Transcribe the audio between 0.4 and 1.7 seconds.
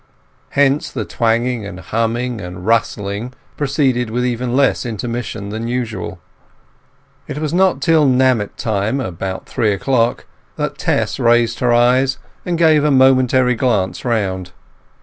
Hence the twanging